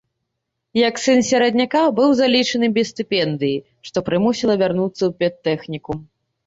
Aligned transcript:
Як 0.87 0.95
сын 1.03 1.19
серадняка 1.27 1.83
быў 2.01 2.09
залічаны 2.21 2.67
без 2.79 2.87
стыпендыі, 2.95 3.61
што 3.91 3.97
прымусіла 4.09 4.53
вярнуцца 4.65 5.01
ў 5.01 5.11
педтэхнікум. 5.23 6.07